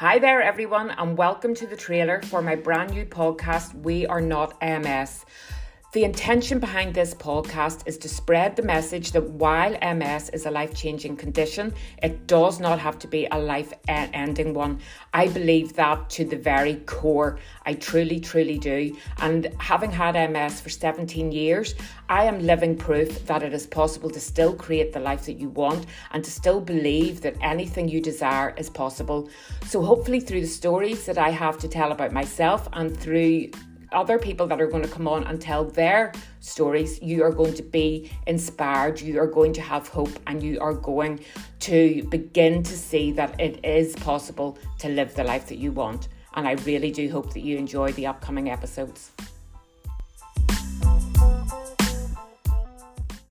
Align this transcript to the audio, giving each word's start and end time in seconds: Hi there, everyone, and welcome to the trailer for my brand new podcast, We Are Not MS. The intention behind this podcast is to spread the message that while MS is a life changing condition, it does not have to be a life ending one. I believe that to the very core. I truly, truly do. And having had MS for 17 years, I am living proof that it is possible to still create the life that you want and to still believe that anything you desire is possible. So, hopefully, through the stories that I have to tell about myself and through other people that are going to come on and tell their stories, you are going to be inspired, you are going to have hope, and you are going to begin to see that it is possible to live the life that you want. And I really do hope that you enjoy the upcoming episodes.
Hi 0.00 0.18
there, 0.18 0.42
everyone, 0.42 0.90
and 0.90 1.16
welcome 1.16 1.54
to 1.54 1.66
the 1.66 1.74
trailer 1.74 2.20
for 2.20 2.42
my 2.42 2.54
brand 2.54 2.90
new 2.90 3.06
podcast, 3.06 3.72
We 3.80 4.04
Are 4.06 4.20
Not 4.20 4.60
MS. 4.60 5.24
The 5.96 6.04
intention 6.04 6.58
behind 6.58 6.92
this 6.92 7.14
podcast 7.14 7.84
is 7.86 7.96
to 7.96 8.08
spread 8.10 8.54
the 8.54 8.62
message 8.62 9.12
that 9.12 9.30
while 9.30 9.70
MS 9.80 10.28
is 10.28 10.44
a 10.44 10.50
life 10.50 10.74
changing 10.74 11.16
condition, 11.16 11.72
it 12.02 12.26
does 12.26 12.60
not 12.60 12.78
have 12.78 12.98
to 12.98 13.08
be 13.08 13.26
a 13.32 13.38
life 13.38 13.72
ending 13.88 14.52
one. 14.52 14.80
I 15.14 15.28
believe 15.28 15.72
that 15.76 16.10
to 16.10 16.26
the 16.26 16.36
very 16.36 16.74
core. 16.84 17.38
I 17.64 17.72
truly, 17.72 18.20
truly 18.20 18.58
do. 18.58 18.94
And 19.22 19.50
having 19.58 19.90
had 19.90 20.16
MS 20.30 20.60
for 20.60 20.68
17 20.68 21.32
years, 21.32 21.74
I 22.10 22.24
am 22.24 22.40
living 22.40 22.76
proof 22.76 23.24
that 23.24 23.42
it 23.42 23.54
is 23.54 23.66
possible 23.66 24.10
to 24.10 24.20
still 24.20 24.54
create 24.54 24.92
the 24.92 25.00
life 25.00 25.24
that 25.24 25.40
you 25.40 25.48
want 25.48 25.86
and 26.10 26.22
to 26.22 26.30
still 26.30 26.60
believe 26.60 27.22
that 27.22 27.36
anything 27.40 27.88
you 27.88 28.02
desire 28.02 28.54
is 28.58 28.68
possible. 28.68 29.30
So, 29.64 29.80
hopefully, 29.80 30.20
through 30.20 30.42
the 30.42 30.46
stories 30.46 31.06
that 31.06 31.16
I 31.16 31.30
have 31.30 31.56
to 31.60 31.68
tell 31.68 31.90
about 31.90 32.12
myself 32.12 32.68
and 32.74 32.94
through 32.94 33.48
other 33.92 34.18
people 34.18 34.46
that 34.46 34.60
are 34.60 34.66
going 34.66 34.82
to 34.82 34.88
come 34.88 35.08
on 35.08 35.24
and 35.24 35.40
tell 35.40 35.64
their 35.64 36.12
stories, 36.40 37.00
you 37.02 37.22
are 37.22 37.32
going 37.32 37.54
to 37.54 37.62
be 37.62 38.10
inspired, 38.26 39.00
you 39.00 39.18
are 39.20 39.26
going 39.26 39.52
to 39.54 39.60
have 39.60 39.88
hope, 39.88 40.10
and 40.26 40.42
you 40.42 40.60
are 40.60 40.74
going 40.74 41.20
to 41.60 42.02
begin 42.10 42.62
to 42.62 42.76
see 42.76 43.12
that 43.12 43.38
it 43.40 43.64
is 43.64 43.94
possible 43.96 44.58
to 44.78 44.88
live 44.88 45.14
the 45.14 45.24
life 45.24 45.46
that 45.46 45.58
you 45.58 45.72
want. 45.72 46.08
And 46.34 46.46
I 46.46 46.52
really 46.64 46.90
do 46.90 47.08
hope 47.10 47.32
that 47.32 47.40
you 47.40 47.56
enjoy 47.56 47.92
the 47.92 48.06
upcoming 48.06 48.50
episodes. 48.50 49.12